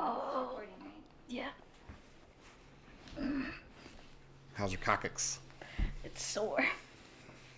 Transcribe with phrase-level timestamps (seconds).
[0.00, 0.60] Oh,
[1.28, 1.48] yeah.
[4.54, 5.40] How's your coccyx?
[6.04, 6.60] It's sore.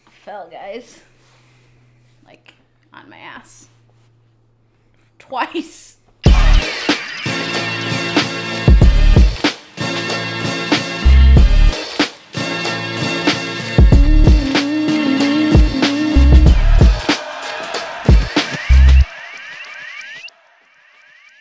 [0.07, 1.01] I fell, guys.
[2.25, 2.55] Like,
[2.95, 3.69] on my ass.
[5.19, 5.99] Twice.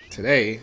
[0.09, 0.59] Today,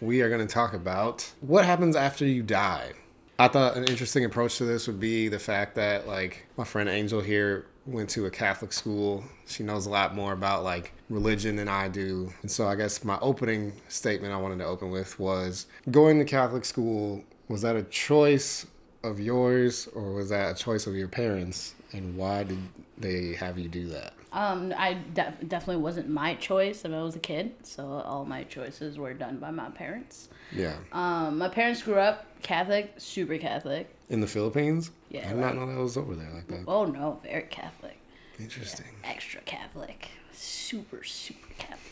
[0.00, 2.92] we are going to talk about what happens after you die.
[3.38, 6.88] I thought an interesting approach to this would be the fact that, like, my friend
[6.88, 9.24] Angel here went to a Catholic school.
[9.46, 12.32] She knows a lot more about, like, religion than I do.
[12.42, 16.24] And so I guess my opening statement I wanted to open with was going to
[16.24, 18.66] Catholic school, was that a choice
[19.02, 21.74] of yours or was that a choice of your parents?
[21.92, 22.58] And why did
[22.98, 24.12] they have you do that?
[24.32, 28.44] Um, I de- definitely wasn't my choice when I was a kid, so all my
[28.44, 30.28] choices were done by my parents.
[30.52, 30.74] Yeah.
[30.92, 33.92] Um, my parents grew up Catholic, super Catholic.
[34.08, 34.92] In the Philippines?
[35.10, 36.64] Yeah, I did not know that was over there like that.
[36.68, 37.98] Oh no, very Catholic,
[38.38, 38.86] Interesting.
[39.04, 41.86] extra Catholic, super super Catholic.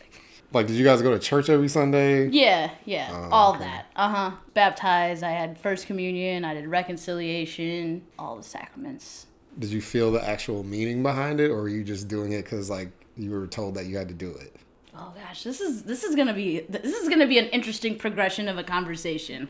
[0.53, 2.29] Like, did you guys go to church every Sunday?
[2.29, 3.65] Yeah, yeah, Oh, all okay.
[3.65, 3.87] that.
[3.95, 4.31] Uh huh.
[4.55, 5.23] Baptized.
[5.23, 6.43] I had first communion.
[6.45, 8.03] I did reconciliation.
[8.19, 9.27] All the sacraments.
[9.59, 12.71] Did you feel the actual meaning behind it, or were you just doing it because
[12.71, 14.55] like you were told that you had to do it?
[14.97, 18.49] Oh gosh, this is this is gonna be this is gonna be an interesting progression
[18.49, 19.49] of a conversation.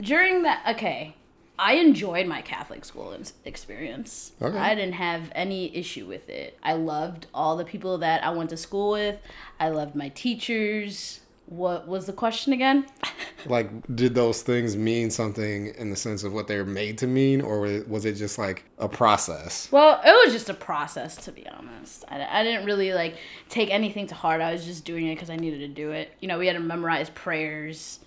[0.00, 1.14] During that, okay,
[1.58, 4.32] I enjoyed my Catholic school experience.
[4.40, 4.56] Okay.
[4.56, 6.58] I didn't have any issue with it.
[6.62, 9.18] I loved all the people that I went to school with.
[9.60, 11.20] I loved my teachers.
[11.52, 12.86] What was the question again?
[13.44, 17.40] Like, did those things mean something in the sense of what they're made to mean,
[17.40, 19.66] or was it just like a process?
[19.72, 22.04] Well, it was just a process, to be honest.
[22.06, 23.16] I, I didn't really like
[23.48, 24.40] take anything to heart.
[24.40, 26.12] I was just doing it because I needed to do it.
[26.20, 27.98] You know, we had to memorize prayers,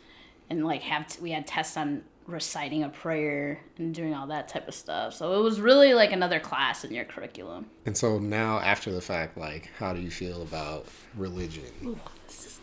[0.50, 4.48] and like have t- we had tests on reciting a prayer and doing all that
[4.48, 5.16] type of stuff.
[5.16, 7.66] So it was really like another class in your curriculum.
[7.86, 11.66] And so now, after the fact, like, how do you feel about religion?
[11.84, 12.60] Ooh, this is.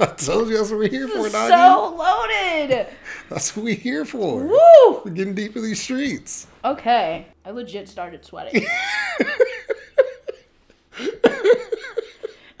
[0.00, 2.86] I told you that's what we're here for, This so loaded.
[3.28, 4.44] That's what we're here for.
[4.44, 5.02] Woo!
[5.04, 6.46] We're getting deep in these streets.
[6.64, 8.64] Okay, I legit started sweating.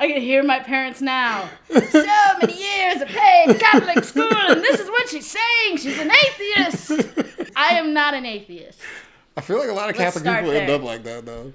[0.00, 1.48] I can hear my parents now.
[1.68, 2.04] So
[2.40, 5.76] many years of paid Catholic school, and this is what she's saying.
[5.76, 6.90] She's an atheist.
[7.54, 8.80] I am not an atheist.
[9.36, 10.76] I feel like a lot of Let's Catholic people end there.
[10.76, 11.52] up like that, though.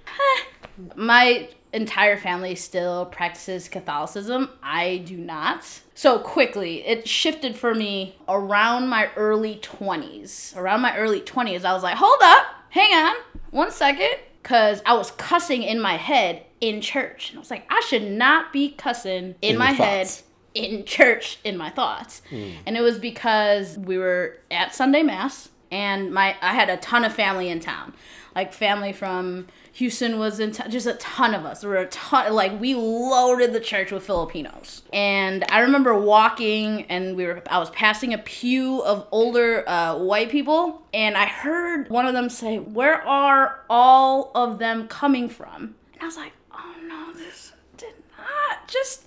[0.96, 4.50] My entire family still practices Catholicism.
[4.62, 5.64] I do not.
[5.94, 10.58] So quickly, it shifted for me around my early 20s.
[10.58, 13.16] Around my early 20s, I was like, hold up, hang on,
[13.52, 14.10] one second.
[14.42, 17.30] Because I was cussing in my head in church.
[17.30, 20.10] And I was like, I should not be cussing in, In my head
[20.54, 22.22] in church in my thoughts.
[22.30, 22.52] Hmm.
[22.66, 27.04] And it was because we were at Sunday Mass and my I had a ton
[27.04, 27.94] of family in town.
[28.38, 31.62] Like family from Houston was in town, just a ton of us.
[31.62, 34.84] There were a ton like we loaded the church with Filipinos.
[34.94, 39.98] And I remember walking and we were I was passing a pew of older uh,
[39.98, 45.30] white people and I heard one of them say, "Where are all of them coming
[45.30, 49.06] from?" And I was like, "Oh no, this did not just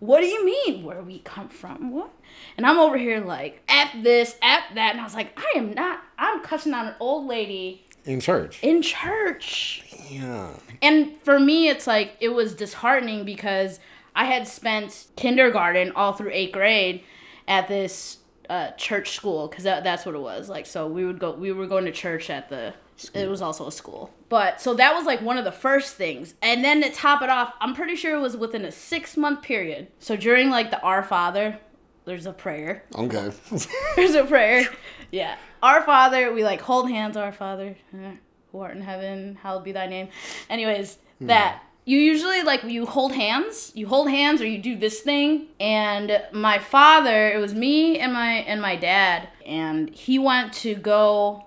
[0.00, 2.10] what do you mean where we come from what
[2.56, 5.72] and i'm over here like f this f that and i was like i am
[5.74, 8.62] not i'm cussing out an old lady In church.
[8.62, 9.84] in church.
[10.10, 10.50] Yeah.
[10.82, 13.78] and for me it's like it was disheartening because
[14.14, 17.02] i had spent kindergarten all through eighth grade
[17.48, 18.18] at this
[18.50, 20.48] uh, church school because that, that's what it was.
[20.50, 22.74] Like so we would go we were going to church at the
[23.14, 24.12] it was also a school.
[24.28, 26.34] But so that was like one of the first things.
[26.42, 29.42] And then to top it off i'm pretty sure it was within a six month
[29.42, 29.88] period.
[30.00, 31.58] So during like the our father
[32.04, 33.30] there's a prayer Okay.
[33.96, 34.68] there's a prayer.
[35.10, 35.36] Yeah.
[35.62, 38.12] Our Father, we like hold hands, Our Father, eh,
[38.50, 40.08] who art in heaven, hallowed be thy name.
[40.50, 45.00] Anyways, that you usually like you hold hands, you hold hands or you do this
[45.00, 45.48] thing.
[45.58, 50.74] And my father, it was me and my and my dad, and he went to
[50.74, 51.46] go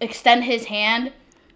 [0.00, 1.12] extend his hand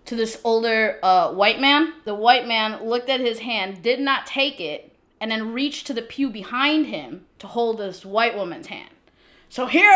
[0.07, 1.93] to this older uh, white man.
[2.05, 5.95] The white man looked at his hand, did not take it, and then reached to
[5.95, 8.91] the pew behind him to hold this white woman's hand.
[9.49, 9.91] So here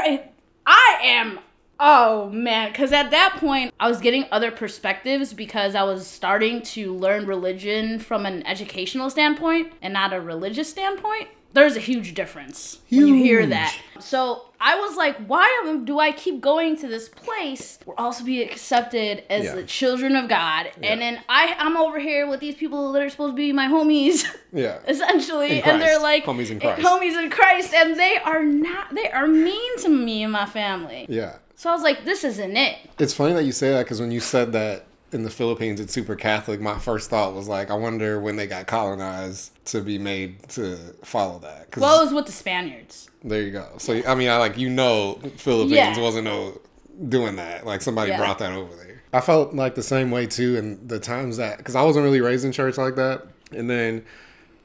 [0.67, 1.41] I, am.
[1.79, 6.63] Oh man, because at that point I was getting other perspectives because I was starting
[6.63, 11.29] to learn religion from an educational standpoint and not a religious standpoint.
[11.53, 13.75] There's a huge difference when you hear that.
[13.99, 17.79] So I was like, why do I keep going to this place?
[17.85, 19.55] We're also be accepted as Yeah.
[19.57, 20.93] the children of God, Yeah.
[20.93, 23.67] and then I I'm over here with these people that are supposed to be my
[23.67, 24.25] homies.
[24.53, 24.79] Yeah.
[24.89, 26.83] essentially, and they're like Homies in eh, Christ.
[26.89, 28.95] homies in Christ, and they are not.
[28.95, 31.07] They are mean to me and my family.
[31.09, 31.37] Yeah.
[31.57, 32.79] So I was like, this isn't it.
[32.99, 35.93] It's funny that you say that because when you said that in the Philippines it's
[35.93, 39.99] super Catholic, my first thought was like, I wonder when they got colonized to be
[39.99, 41.77] made to follow that.
[41.77, 43.09] Well, it was with the Spaniards.
[43.25, 43.67] there you go.
[43.79, 45.99] So I mean, I like you know, Philippines Yeah.
[46.01, 46.61] wasn't no
[47.09, 47.67] doing that.
[47.67, 48.19] Like somebody Yeah.
[48.19, 49.03] brought that over there.
[49.13, 50.57] I felt like the same way too.
[50.57, 54.05] in the times that because I wasn't really raised in church like that, and then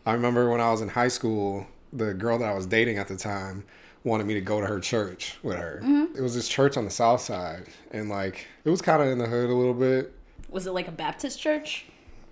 [0.06, 3.08] I remember when I was in high school, the girl that I was dating at
[3.08, 3.64] the time
[4.04, 5.82] wanted me to go to her church with her.
[5.84, 6.16] Mm-hmm.
[6.16, 9.18] It was this church on the south side, and like it was kind of in
[9.18, 10.14] the hood a little bit.
[10.56, 11.84] Was it like a Baptist church?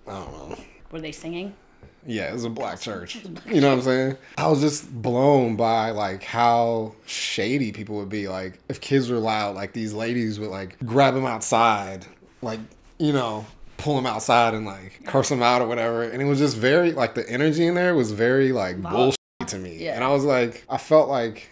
[0.08, 0.56] I don't know.
[0.90, 1.54] Were they singing?
[2.06, 3.18] Yeah, it was a black church.
[3.46, 4.16] You know what I'm saying?
[4.38, 8.26] I was just blown by like how shady people would be.
[8.26, 12.06] Like if kids were loud, like these ladies would like grab them outside,
[12.40, 12.60] like
[12.98, 13.44] you know,
[13.76, 16.04] pull them outside and like curse them out or whatever.
[16.04, 19.18] And it was just very like the energy in there was very like bullshit
[19.48, 19.84] to me.
[19.84, 19.96] Yeah.
[19.96, 21.50] And I was like, I felt like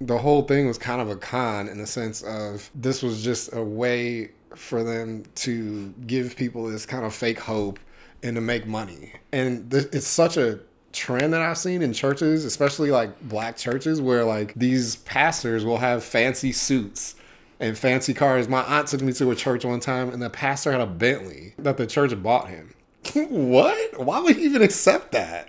[0.00, 3.54] the whole thing was kind of a con in the sense of this was just
[3.54, 7.78] a way for them to give people this kind of fake hope
[8.22, 9.12] and to make money.
[9.32, 10.60] And th- it's such a
[10.92, 15.78] trend that I've seen in churches, especially like black churches, where like these pastors will
[15.78, 17.16] have fancy suits
[17.60, 18.48] and fancy cars.
[18.48, 21.54] My aunt took me to a church one time, and the pastor had a Bentley
[21.58, 22.74] that the church bought him.
[23.14, 24.00] what?
[24.00, 25.48] Why would he even accept that?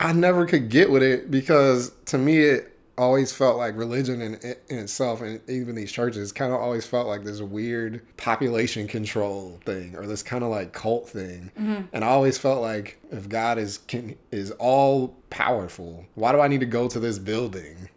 [0.00, 4.34] I never could get with it because to me it always felt like religion in,
[4.68, 9.60] in itself and even these churches kind of always felt like this weird population control
[9.64, 11.50] thing or this kind of like cult thing.
[11.58, 11.82] Mm-hmm.
[11.92, 16.48] And i always felt like if god is can, is all powerful why do i
[16.48, 17.88] need to go to this building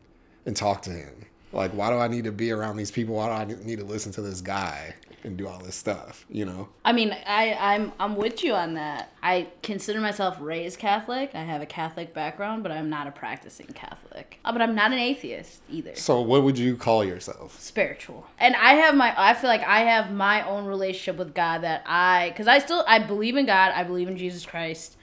[0.45, 1.25] and talk to him?
[1.51, 3.15] Like why do i need to be around these people?
[3.15, 6.45] Why do i need to listen to this guy and do all this stuff you
[6.45, 9.11] know I mean, I, I'm I'm with you on that.
[9.21, 11.31] I consider myself raised Catholic.
[11.33, 14.39] I have a Catholic background, but I'm not a practicing Catholic.
[14.45, 15.93] Uh, but I'm not an atheist either.
[15.95, 18.25] so what would you call yourself Spiritual.
[18.39, 21.83] And I have my I feel like I have my own relationship with God that
[21.85, 24.95] I cuz I still I believe in God, I believe in Jesus Christ.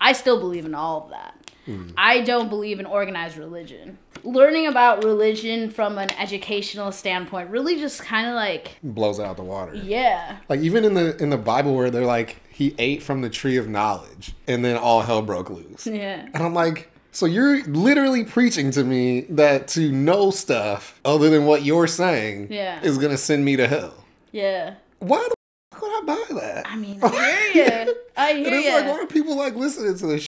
[0.00, 1.34] I still believe in all of that.
[1.68, 1.92] Mm.
[1.96, 3.98] I don't believe in organized religion.
[4.24, 9.36] Learning about religion from an educational standpoint really just kind of like blows it out
[9.36, 10.38] the water yeah.
[10.48, 13.56] Like even in the in the Bible where they're like he ate from the tree
[13.56, 15.86] of knowledge and then all hell broke loose.
[15.86, 16.26] Yeah.
[16.34, 21.44] And I'm like, so you're literally preaching to me that to know stuff other than
[21.46, 22.80] what you're saying Yeah.
[22.82, 24.04] is gonna send me to hell.
[24.32, 24.74] Yeah.
[25.00, 25.34] Why the
[25.76, 26.66] f- would I buy that?
[26.68, 27.94] I mean, I hear you.
[28.16, 28.72] I hear it's you.
[28.72, 30.26] like, why are people like listening to this?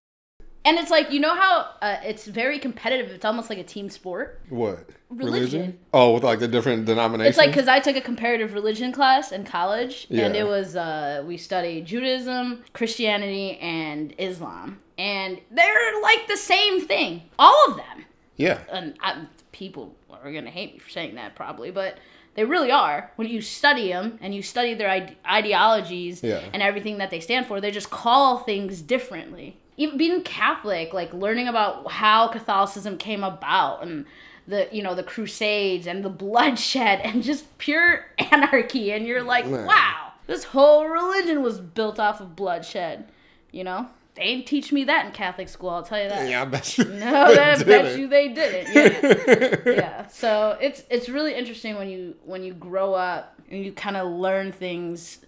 [0.66, 3.10] And it's like you know how uh, it's very competitive.
[3.10, 4.40] It's almost like a team sport.
[4.48, 5.78] What Religion.
[5.92, 7.30] Oh, with like the different denominations.
[7.36, 11.22] It's like because I took a comparative religion class in college, and it was uh,
[11.26, 18.04] we studied Judaism, Christianity, and Islam, and they're like the same thing, all of them.
[18.36, 21.98] yeah, And I, people are gonna hate me for saying that probably, but
[22.34, 23.12] they really are.
[23.16, 26.40] When you study them and you study their ide- ideologies Yeah.
[26.52, 29.58] and everything that they stand for, they just call things differently.
[29.76, 34.06] Even being Catholic, like learning about how Catholicism came about and
[34.46, 39.46] the you know the Crusades and the bloodshed and just pure anarchy, and you're like,
[39.46, 39.66] Man.
[39.66, 43.10] wow, this whole religion was built off of bloodshed.
[43.50, 45.70] You know, they didn't teach me that in Catholic school.
[45.70, 46.28] I'll tell you that.
[46.28, 46.84] yeah, I bet you.
[47.04, 48.74] No, they that bet you they didn't.
[48.74, 49.56] Yeah.
[49.72, 50.06] yeah.
[50.08, 54.10] So it's it's really interesting when you when you grow up and you kind of
[54.10, 55.18] learn things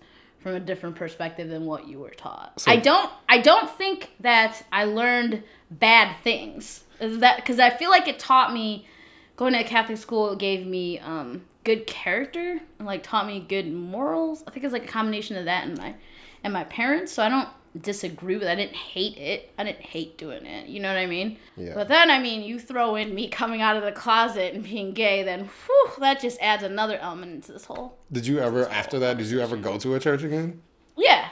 [0.46, 2.60] from a different perspective than what you were taught.
[2.60, 6.84] So- I don't I don't think that I learned bad things.
[7.00, 8.86] Is that because I feel like it taught me
[9.34, 13.72] going to a Catholic school gave me um good character and like taught me good
[13.72, 14.44] morals.
[14.46, 15.96] I think it's like a combination of that and my
[16.44, 17.10] and my parents.
[17.10, 17.48] So I don't
[17.82, 18.48] disagree with.
[18.48, 19.52] I didn't hate it.
[19.58, 20.68] I didn't hate doing it.
[20.68, 21.38] You know what I mean?
[21.56, 21.74] Yeah.
[21.74, 24.92] But then I mean, you throw in me coming out of the closet and being
[24.92, 27.98] gay, then whew, that just adds another element into this whole.
[28.12, 29.18] Did you ever after that?
[29.18, 30.62] Did you ever go to a church again?
[30.96, 31.28] Yeah,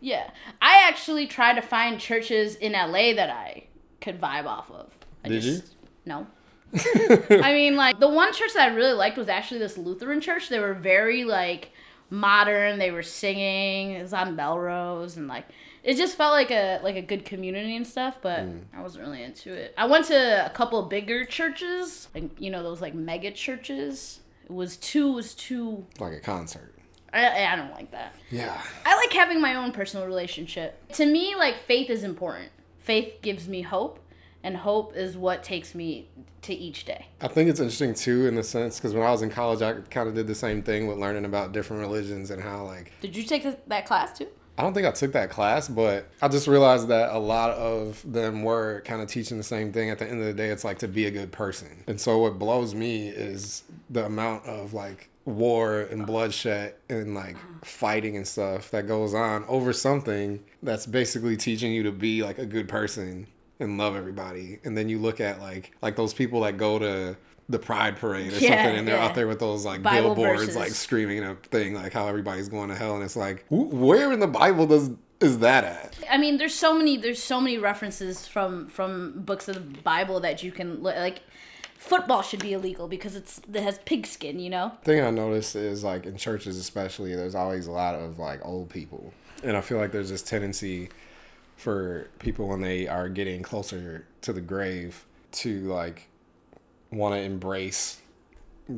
[0.00, 0.30] yeah.
[0.60, 3.66] I actually tried to find churches in LA that I
[4.00, 4.90] could vibe off of.
[5.24, 5.62] I Did you?
[6.04, 6.26] No.
[6.74, 10.48] I mean, like the one church that I really liked was actually this Lutheran church.
[10.48, 11.70] They were very like
[12.08, 12.78] modern.
[12.78, 13.92] They were singing.
[13.92, 15.46] It was on Melrose, and like
[15.82, 18.18] it just felt like a like a good community and stuff.
[18.22, 18.62] But Mm.
[18.74, 19.74] I wasn't really into it.
[19.76, 24.20] I went to a couple of bigger churches, like you know those like mega churches.
[24.44, 25.84] It was too was too.
[25.98, 26.74] Like a concert.
[27.12, 28.14] I, I don't like that.
[28.30, 28.58] Yeah.
[28.86, 30.78] I like having my own personal relationship.
[30.94, 32.50] To me, like faith is important.
[32.78, 33.98] Faith gives me hope,
[34.42, 36.08] and hope is what takes me
[36.42, 37.06] to each day.
[37.20, 39.74] I think it's interesting too, in the sense because when I was in college, I
[39.90, 42.92] kind of did the same thing with learning about different religions and how like.
[43.00, 44.28] Did you take that class too?
[44.58, 48.02] I don't think I took that class, but I just realized that a lot of
[48.10, 49.90] them were kind of teaching the same thing.
[49.90, 51.84] At the end of the day, it's like to be a good person.
[51.86, 57.36] And so what blows me is the amount of like war and bloodshed and like
[57.64, 62.38] fighting and stuff that goes on over something that's basically teaching you to be like
[62.38, 63.26] a good person
[63.60, 64.58] and love everybody.
[64.64, 67.16] And then you look at like like those people that go to
[67.52, 69.04] the pride parade or Yeah, something and they're yeah.
[69.06, 70.56] out there with those like Bible billboards verses.
[70.56, 74.12] like screaming a thing like how everybody's going to hell and it's like wh- where
[74.12, 74.90] in the bible does
[75.20, 79.46] is that at I mean, there's so many there's so many references from from books
[79.46, 81.20] of the Bible that you can li- like.
[81.78, 84.70] Football should be illegal because it's it has pigskin, you know.
[84.84, 88.68] thing i notice is like in churches especially there's always a lot of like old
[88.70, 90.88] people and i feel like there's this tendency
[91.56, 96.08] for people when they are getting closer to the grave to like
[96.92, 98.00] want to embrace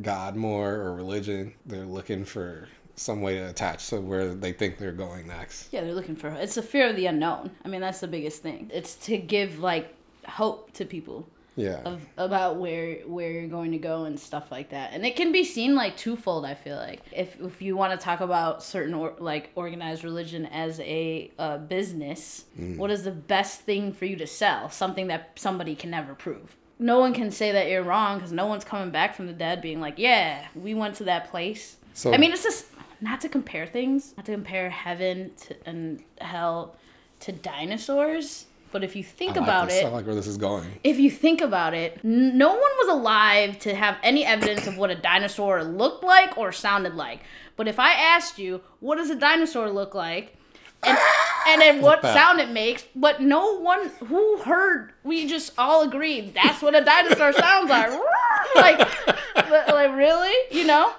[0.02, 4.78] god more or religion they're looking for some way to attach to where they think
[4.78, 7.50] they're going next Yeah, they're looking for it's a fear of the unknown.
[7.64, 8.70] I mean, that's the biggest thing.
[8.72, 9.94] It's to give like
[10.26, 14.70] hope to people yeah of about where where you're going to go and stuff like
[14.70, 14.92] that.
[14.92, 16.44] And it can be seen like twofold.
[16.44, 20.46] I feel like if if you want to talk about certain or, like organized religion
[20.46, 22.44] as a uh, business,
[22.76, 24.70] what is the best thing for you to sell?
[24.70, 26.56] Something that somebody can never prove.
[26.78, 29.62] No one can say that you're wrong because no one's coming back from the dead
[29.62, 31.76] being like, yeah, we went to that place.
[31.94, 32.66] So- I mean, it's just
[33.00, 36.76] not to compare things, not to compare heaven to, and hell
[37.20, 38.46] to dinosaurs.
[38.72, 39.82] But if you think like about this.
[39.82, 42.88] it, i like where this is going if you think about it, no one was
[42.88, 47.20] alive to have any evidence of what a dinosaur looked like or sounded like.
[47.56, 50.34] But if I asked you, what does a dinosaur look like?
[50.82, 50.98] And,
[51.54, 56.34] and then what sound it makes, but no one who heard, we just all agreed
[56.34, 57.90] that's what a dinosaur sounds like.
[58.56, 58.78] like,
[59.68, 60.34] like, really?
[60.50, 60.92] You know?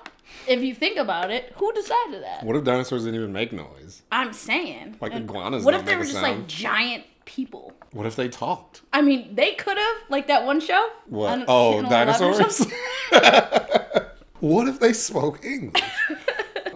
[0.47, 2.43] If you think about it, who decided that?
[2.43, 4.97] what if dinosaurs didn't even make noise I'm saying.
[5.01, 6.39] Like iguanas What if they were just sound.
[6.39, 7.73] like giant people?
[7.91, 10.89] what if they talked I mean, they could have, like that one show.
[11.07, 11.31] What?
[11.39, 12.67] on Oh, dinosaurs?
[14.39, 15.83] what if they spoke English?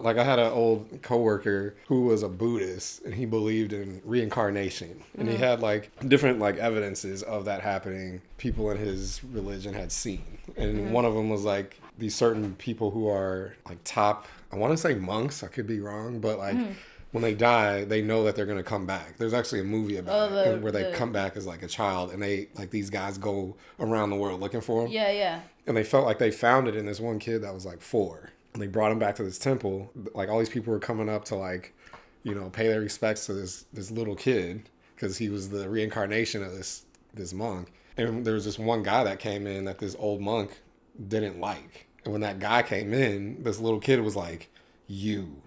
[0.04, 5.04] Like I had an old coworker who was a Buddhist and he believed in reincarnation.
[5.18, 5.38] And Mm-hmm.
[5.38, 10.24] he had like different like evidences of that happening people in his religion had seen.
[10.58, 10.92] And Mm-hmm.
[10.92, 14.78] one of them was like these certain people who are like top I want to
[14.78, 16.72] say monks, I could be wrong, but like Mm-hmm.
[17.12, 19.18] when they die, they know that they're gonna come back.
[19.18, 21.62] There's actually a movie about Oh, it the- where they the- come back as like
[21.64, 25.12] a child, and they like these guys go around the world looking for them Yeah,
[25.12, 25.42] yeah.
[25.68, 28.30] and they felt like they found it in this one kid that was like four
[28.60, 31.36] they brought him back to this temple like all these people were coming up to
[31.36, 31.74] like
[32.24, 36.44] you know pay their respects to this this little kid because he was the reincarnation
[36.44, 37.72] of this this monk.
[37.98, 40.52] And there was this one guy that came in that this old monk
[41.08, 41.88] didn't like.
[42.04, 44.50] And when that guy came in this little kid was like
[44.88, 45.42] you.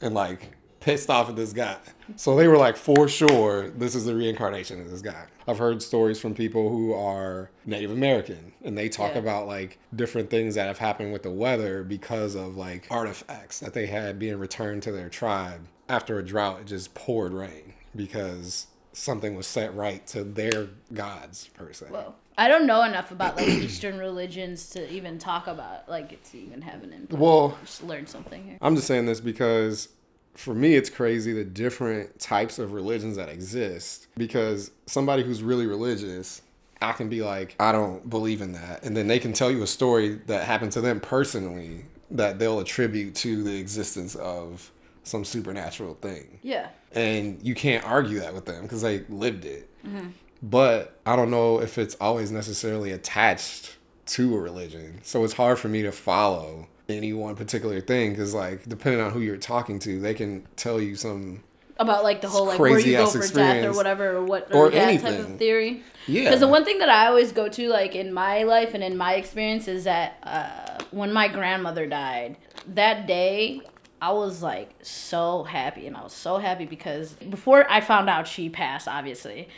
[0.00, 0.52] And like
[0.84, 1.76] pissed off at this guy.
[2.16, 5.24] So they were like, for sure, this is the reincarnation of this guy.
[5.48, 9.20] I've heard stories from people who are Native American and they talk Yeah.
[9.20, 13.72] about like different things that have happened with the weather because of like artifacts that
[13.72, 15.66] they had being returned to their tribe.
[15.88, 21.48] After a drought, it just poured rain because something was set right to their gods,
[21.54, 21.86] per se.
[21.86, 22.14] Whoa.
[22.36, 26.60] I don't know enough about like Eastern religions to even talk about like it's even
[26.62, 27.20] having an impact.
[27.20, 28.58] Well, Just learn something here.
[28.60, 29.88] I'm just saying this because
[30.34, 34.08] for me, it's crazy the different types of religions that exist.
[34.16, 36.42] Because somebody who's really religious,
[36.82, 38.82] I can be like, I don't believe in that.
[38.84, 42.60] And then they can tell you a story that happened to them personally that they'll
[42.60, 44.70] attribute to the existence of
[45.02, 46.38] some supernatural thing.
[46.42, 46.68] Yeah.
[46.92, 49.68] And you can't argue that with them because they lived it.
[49.86, 50.08] Mm-hmm.
[50.42, 53.76] But I don't know if it's always necessarily attached
[54.06, 55.00] to a religion.
[55.02, 59.10] So it's hard for me to follow any one particular thing because, like, depending on
[59.12, 61.42] who you're talking to, they can tell you some.
[61.76, 64.70] About like the whole like where you go for death or whatever or what Or
[64.70, 65.20] yeah, type anything.
[65.32, 65.82] of theory.
[66.06, 66.24] Yeah.
[66.24, 68.96] Because the one thing that I always go to, like in my life and in
[68.96, 72.36] my experience, is that uh, when my grandmother died,
[72.74, 73.60] that day
[74.00, 78.28] I was like so happy, and I was so happy because before I found out
[78.28, 79.48] she passed, obviously,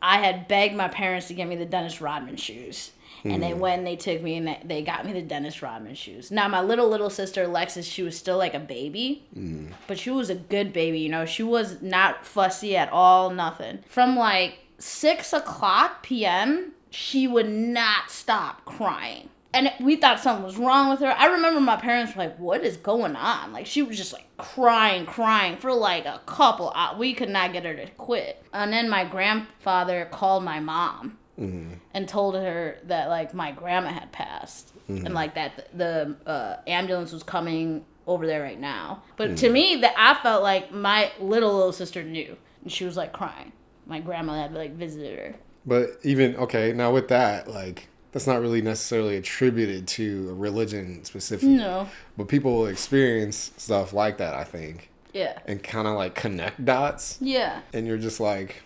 [0.00, 2.92] I had begged my parents to get me the Dennis Rodman shoes.
[3.30, 3.60] And then hmm.
[3.60, 6.30] when they took me and they- got me the Dennis Rodman shoes.
[6.30, 9.68] Now my little little sister Alexis, she was still like a baby, hmm.
[9.86, 11.00] but she was a good baby.
[11.00, 13.80] You know, she was not fussy at all, nothing.
[13.88, 19.28] From like six o'clock p.m., she would not stop crying.
[19.52, 21.14] And we thought something was wrong with her.
[21.16, 23.52] I remember my parents were like, What is going on?
[23.52, 26.98] Like, she was just like crying, crying for like a couple hours.
[26.98, 28.44] We could not get her to quit.
[28.52, 31.74] And then my grandfather called my mom Mm-hmm.
[31.92, 35.12] and told her that like my grandma had passed and mm-hmm.
[35.12, 39.02] like that the uh, ambulance was coming over there right now.
[39.16, 39.52] But to mm-hmm.
[39.52, 43.52] me, that I felt like my little little sister knew, and she was like crying.
[43.86, 45.34] My grandma had like visited her.
[45.64, 51.04] But even okay, now with that, like that's not really necessarily attributed to a religion
[51.04, 51.56] specifically.
[51.56, 51.88] No.
[52.16, 55.38] But people will experience stuff like that, I think, Yeah.
[55.46, 57.60] and kind of like connect dots, Yeah.
[57.74, 58.62] and you're just like,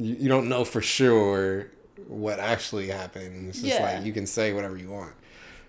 [0.00, 1.70] you, you don't know for sure
[2.08, 3.48] what actually happened.
[3.48, 3.96] It's just Yeah.
[3.96, 5.12] like you can say whatever you want.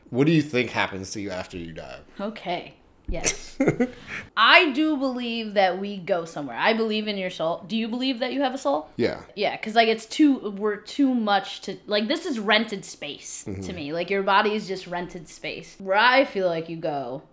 [0.09, 1.99] What do you think happens to you after you die?
[2.19, 2.73] Okay.
[3.07, 3.57] Yes.
[4.37, 6.55] I do believe that we go somewhere.
[6.57, 7.63] I believe in your soul.
[7.67, 8.89] Do you believe that you have a soul?
[8.95, 9.21] Yeah.
[9.35, 13.51] Yeah, because like it's too we're too much to like this is rented space to
[13.51, 13.75] mm-hmm.
[13.75, 13.93] me.
[13.93, 15.75] Like your body is just rented space.
[15.79, 17.23] Where I feel like you go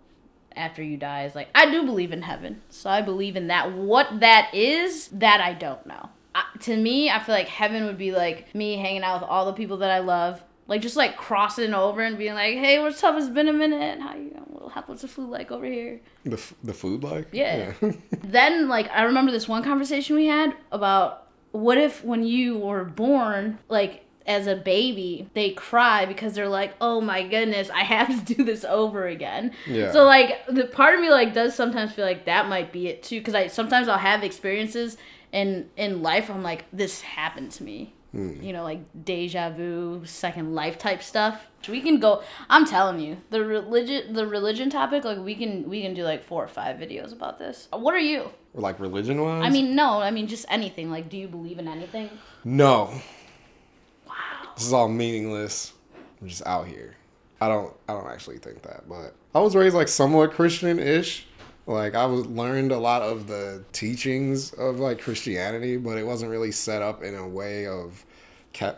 [0.57, 3.73] after you die is like I do believe in heaven, so I believe in that.
[3.73, 6.11] What that is, that I don't know.
[6.61, 9.53] To me, I feel like heaven would be like me hanging out with all the
[9.53, 10.43] people that I love.
[10.67, 13.17] Like just like crossing over and being like, "Hey, what's up?
[13.17, 14.01] It's been a minute.
[14.01, 14.71] How you?
[14.73, 17.29] How, what's the food like over here?" The, f- the food like?
[17.33, 17.73] Yeah.
[18.23, 22.85] then like I remember this one conversation we had about what if when you were
[22.85, 28.09] born, like as a baby, they cry because they're like, "Oh my goodness, I have
[28.27, 29.91] to do this over again." Yeah.
[29.91, 33.03] So like the part of me like does sometimes feel like that might be it
[33.03, 34.99] too cuz I sometimes I'll have experiences
[35.33, 37.95] in in life I'm like this happened to me.
[38.13, 38.43] Hmm.
[38.43, 41.43] You know, like deja vu, second life type stuff.
[41.69, 42.23] We can go.
[42.49, 45.05] I'm telling you, the religion, the religion topic.
[45.05, 47.69] Like we can, we can do like four or five videos about this.
[47.71, 48.31] What are you?
[48.55, 49.45] Like religion wise?
[49.45, 50.01] I mean, no.
[50.01, 50.91] I mean, just anything.
[50.91, 52.09] Like, do you believe in anything?
[52.45, 52.95] no.
[54.07, 54.15] Wow.
[54.57, 55.75] This is all meaningless.
[56.23, 56.97] I'm just out here.
[57.41, 61.27] I don't I don't actually think that, but I was raised like somewhat Christian-ish.
[61.69, 66.31] Like I was learned a lot of the teachings of like Christianity, but it wasn't
[66.31, 68.05] really set up in a way of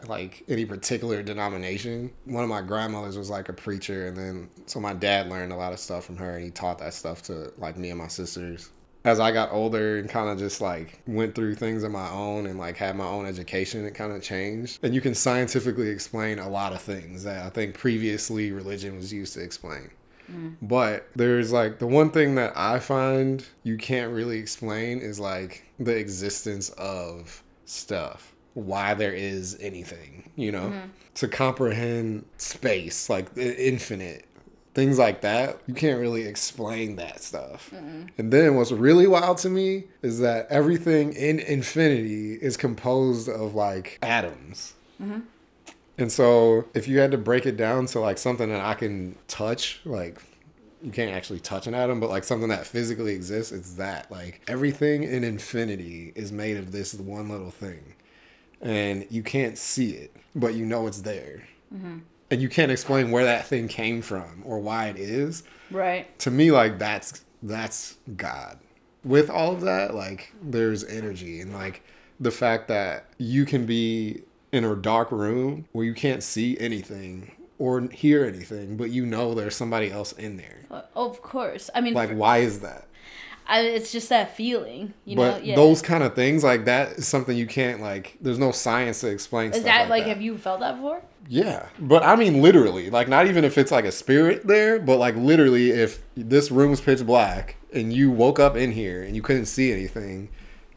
[0.08, 2.10] like any particular denomination.
[2.24, 5.56] One of my grandmothers was like a preacher, and then so my dad learned a
[5.56, 8.08] lot of stuff from her, and he taught that stuff to like me and my
[8.08, 8.70] sisters.
[9.04, 12.46] As I got older and kind of just like went through things on my own
[12.46, 14.80] and like had my own education, it kind of changed.
[14.82, 19.12] And you can scientifically explain a lot of things that I think previously religion was
[19.12, 19.90] used to explain.
[20.30, 20.56] Mm.
[20.62, 25.64] But there's like the one thing that I find you can't really explain is like
[25.78, 30.88] the existence of stuff, why there is anything, you know, mm-hmm.
[31.14, 34.26] to comprehend space, like the infinite,
[34.74, 35.58] things like that.
[35.66, 37.72] You can't really explain that stuff.
[37.72, 43.54] And then what's really wild to me is that everything in infinity is composed of
[43.54, 44.74] like atoms.
[45.02, 45.20] Mm-hmm.
[45.98, 49.16] And so if you had to break it down to like something that I can
[49.28, 50.20] touch, like
[50.82, 54.10] you can't actually touch an atom, but like something that physically exists, it's that.
[54.10, 57.94] Like everything in infinity is made of this one little thing.
[58.62, 61.46] And you can't see it, but you know it's there.
[61.74, 61.98] Mm-hmm.
[62.30, 65.42] And you can't explain where that thing came from or why it is.
[65.70, 66.18] Right.
[66.20, 68.58] To me, like that's that's God.
[69.04, 71.82] With all of that, like there's energy and like
[72.20, 74.22] the fact that you can be
[74.52, 79.34] in a dark room where you can't see anything or hear anything, but you know
[79.34, 80.58] there's somebody else in there.
[80.70, 81.68] Uh, Of course.
[81.74, 82.86] I mean, Like, why is that?
[83.46, 84.94] I, it's just that feeling.
[85.04, 85.44] You but know.
[85.44, 85.56] Yeah.
[85.56, 88.16] those kind of things, like that, is something you can't like.
[88.20, 89.52] There's no science to explain.
[89.52, 90.10] is that like, that.
[90.10, 91.02] have you felt that before?
[91.28, 94.98] Yeah, but I mean literally, like not even if it's like a spirit there, but
[94.98, 99.14] like literally, if this room was pitch black and you woke up in here and
[99.14, 100.28] you couldn't see anything,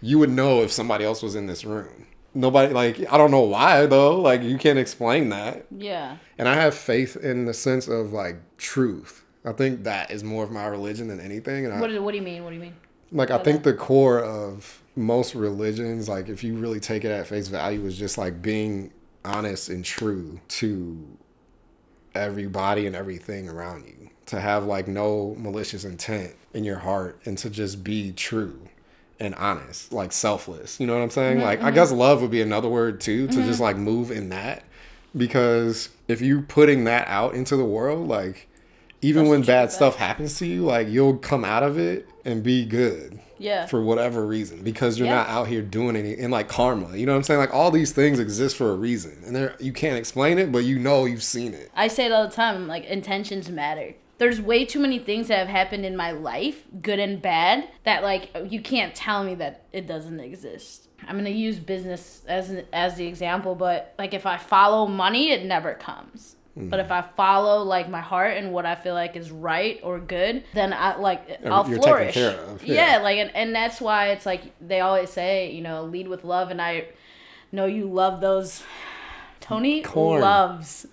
[0.02, 2.08] you would know if somebody else was in this room.
[2.36, 4.20] Nobody like I don't know why though.
[4.20, 5.66] Like you can't explain that.
[5.76, 6.18] Yeah.
[6.38, 9.24] And I have faith in the sense of like truth.
[9.46, 11.66] I think that is more of my religion than anything.
[11.66, 12.44] And What, do- what do you mean?
[12.44, 12.76] What do you mean?
[13.12, 17.28] like I think the core of most religions, like if you really take it at
[17.28, 18.92] face value, is just like being
[19.24, 21.18] honest and true to
[22.16, 24.10] everybody and everything around you.
[24.28, 28.68] To have like no malicious intent in your heart and to just be true
[29.20, 30.80] and honest, like selfless.
[30.80, 31.38] You know what I'm saying?
[31.38, 31.46] Mm-hmm.
[31.46, 32.00] like I guess mm-hmm.
[32.00, 33.64] love would be another word too, to just mm-hmm.
[33.64, 34.64] like move in that.
[35.16, 38.48] Because if you're putting that out into the world, like
[39.02, 42.42] even That's when bad stuff happens to you, like you'll come out of it and
[42.42, 43.66] be good Yeah.
[43.66, 45.16] for whatever reason because you're Yeah.
[45.16, 46.96] not out here doing any and like karma.
[46.96, 47.40] You know what I'm saying?
[47.40, 50.60] Like all these things exist for a reason, and there you can't explain it, but
[50.60, 51.70] you know you've seen it.
[51.76, 52.68] I say it all the time.
[52.68, 53.94] Like intentions matter.
[54.18, 58.04] There's way too many things that have happened in my life, good and bad, that
[58.04, 60.88] like you can't tell me that it doesn't exist.
[61.08, 65.32] I'm gonna use business as an, as the example, but like if I follow money,
[65.32, 66.36] it never comes.
[66.58, 66.70] Mm.
[66.70, 70.00] But if I follow like my heart and what I feel like is right or
[70.00, 72.16] good, then I like I'll you're flourish.
[72.16, 72.38] Yeah.
[72.64, 72.98] yeah.
[73.00, 76.52] like and, and that's why it's like they always say, you know, lead with love,
[76.52, 76.90] and I
[77.52, 78.64] know you love those.
[79.40, 80.22] Tony Corn.
[80.22, 80.88] loves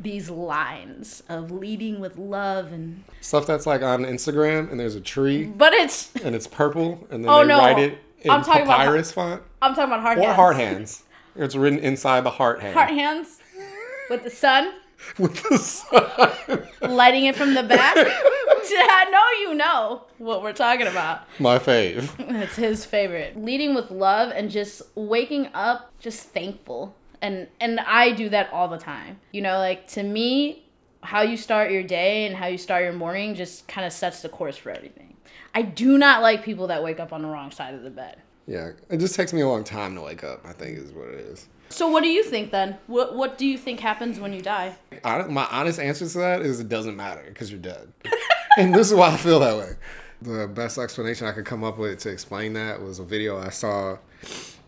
[0.00, 5.00] these lines of leading with love and Stuff that's like on Instagram and there's a
[5.00, 7.58] tree but it's and it's purple and then Oh, they no.
[7.58, 10.36] write it in I'm talking about- papyrus font I'm talking about heart or hands.
[10.36, 11.02] heart hands.
[11.36, 13.38] It's written inside the heart hand Heart hands
[14.10, 14.72] with the sun
[15.18, 16.66] with the sun.
[16.82, 17.94] lighting it from the back.
[18.76, 21.22] I know you know what we're talking about.
[21.38, 22.08] My fave.
[22.18, 23.36] It's his favorite.
[23.36, 26.94] Leading with love and just waking up just thankful.
[27.24, 29.18] And and I do that all the time.
[29.32, 30.66] You know, like to me,
[31.00, 34.20] how you start your day and how you start your morning just kind of sets
[34.20, 35.16] the course for everything.
[35.54, 38.20] I do not like people that wake up on the wrong side of the bed.
[38.46, 40.44] Yeah, it just takes me a long time to wake up.
[40.44, 41.48] I think is what it is.
[41.70, 42.76] So what do you think then?
[42.88, 44.76] What what do you think happens when you die?
[45.02, 47.90] My honest answer to that is it doesn't matter because you're dead.
[48.58, 49.70] and this is why I feel that way.
[50.20, 53.48] The best explanation I could come up with to explain that was a video I
[53.48, 53.96] saw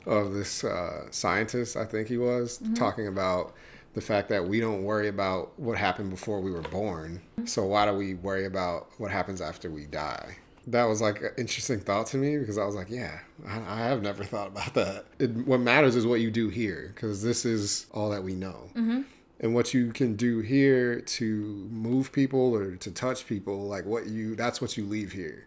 [0.06, 2.74] of this uh, scientist, I think he was, mm-hmm.
[2.74, 3.54] talking about
[3.94, 7.20] the fact that we don't worry about what happened before we were born.
[7.38, 7.46] Mm-hmm.
[7.46, 10.36] So why do we worry about what happens after we die?
[10.68, 13.78] That was like an interesting thought to me because I was like, yeah, I, I
[13.88, 15.06] have never thought about that.
[15.18, 18.68] It, what matters is what you do here because this is all that we know
[18.76, 19.02] mm-hmm.
[19.40, 24.06] and what you can do here to move people or to touch people like what
[24.06, 25.46] you that's what you leave here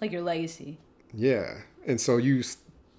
[0.00, 0.78] Like your legacy.
[1.12, 2.42] yeah and so you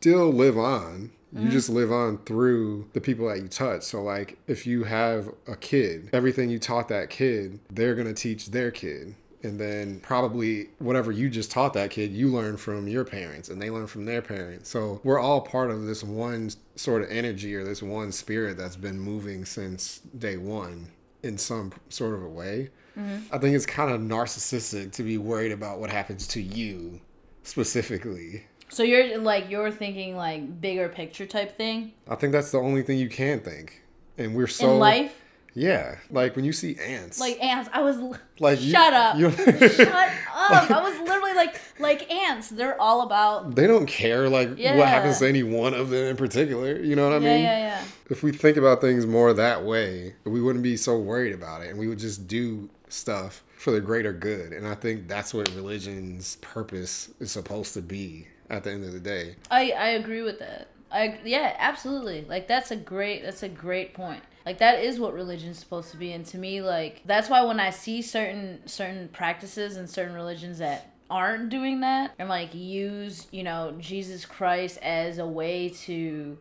[0.06, 1.10] still live on.
[1.34, 1.50] You mm-hmm.
[1.50, 3.82] just live on through the people that you touch.
[3.82, 8.14] So like if you have a kid everything you taught that kid they're going to
[8.14, 9.16] teach their kid.
[9.42, 13.60] And then probably whatever you just taught that kid you learn from your parents and
[13.60, 14.70] they learn from their parents.
[14.70, 18.76] So we're all part of this one sort of energy or this one spirit that's
[18.76, 20.92] been moving since day one
[21.24, 22.70] in some sort of a way.
[22.96, 23.34] Mm-hmm.
[23.34, 27.02] I think it's kind of narcissistic to be worried about what happens to you
[27.42, 32.58] specifically So you're like you're thinking like bigger picture type thing i think that's the
[32.60, 33.82] only thing you can think
[34.18, 35.22] and we're so in life.
[35.54, 37.70] yeah like when you see ants Like ants.
[37.74, 37.98] I was
[38.40, 39.18] like you- shut up.
[39.18, 40.12] you- Shut up.
[40.72, 42.50] I was literally like like ants.
[42.50, 44.78] They're all about they don't care like Yeah.
[44.78, 47.44] what happens to any one of them in particular you know what i Yeah, mean
[47.44, 47.84] yeah, yeah.
[48.10, 51.70] if we think about things more that way we wouldn't be so worried about it
[51.70, 55.50] and we would just do stuff for the greater good and i think that's what
[55.56, 60.22] religion's purpose is supposed to be at the end of the day I I agree
[60.22, 60.70] with that.
[60.92, 62.26] I yeah, absolutely.
[62.28, 64.24] Like that's a great that's a great point.
[64.46, 67.60] Like that is what religion's supposed to be and to me like that's why when
[67.60, 73.28] I see certain certain practices and certain religions that aren't doing that and like use,
[73.32, 76.38] you know, Jesus Christ as a way to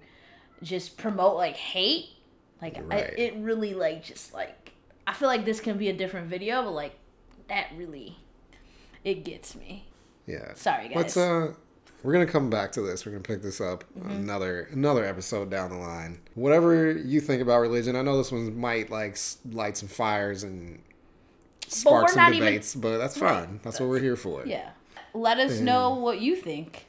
[0.62, 2.10] just promote like hate,
[2.62, 4.72] like I, it really like just like
[5.06, 6.94] I feel like this can be a different video, but like
[7.48, 8.16] that really
[9.04, 9.86] it gets me.
[10.26, 10.96] yeah Sorry guys.
[10.96, 11.54] let's uh
[12.04, 14.10] we're gonna come back to this we're gonna pick this up Mm-hmm.
[14.10, 18.56] another another episode down the line whatever you think about religion i know this one
[18.56, 19.16] might like
[19.50, 20.80] light some fires and
[21.66, 24.70] spark some not even- debates but that's fine that's what we're here for yeah.
[25.16, 26.86] Let us know what you think.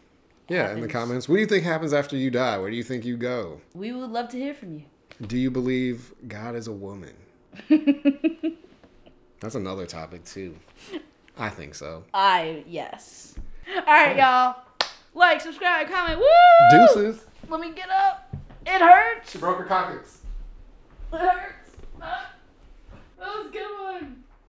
[0.49, 2.83] yeah in the comments what do you think happens after you die where do you
[2.83, 4.83] think you go We would love to hear from you.
[5.27, 7.13] do you believe god is a woman
[9.39, 10.55] that's another topic too
[11.37, 13.35] i think so I yes.
[13.75, 14.55] All right, y'all.
[15.15, 16.19] Like, subscribe, comment.
[16.19, 16.25] Woo!
[16.71, 18.35] deuces Let me get up.
[18.67, 19.31] It hurts.
[19.31, 20.19] she broke her coccyx
[21.13, 21.71] It hurts.
[22.01, 22.31] Ah,
[23.17, 24.23] that was a good one.